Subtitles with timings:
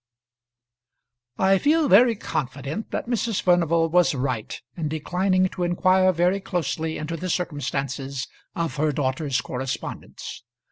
[1.37, 3.39] I feel very confident that Mrs.
[3.39, 9.41] Furnival was right in declining to inquire very closely into the circumstances of her daughter's
[9.41, 10.41] correspondence.